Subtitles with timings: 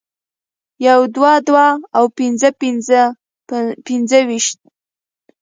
[0.87, 1.67] يو دوه دوه
[1.97, 3.01] او پنځه پنځه
[3.87, 4.57] پنځویشت